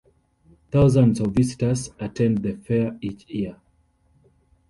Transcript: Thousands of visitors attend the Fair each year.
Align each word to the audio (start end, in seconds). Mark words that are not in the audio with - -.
Thousands 0.71 1.19
of 1.19 1.27
visitors 1.31 1.91
attend 1.99 2.39
the 2.39 2.53
Fair 2.55 2.97
each 3.03 3.23
year. 3.29 3.57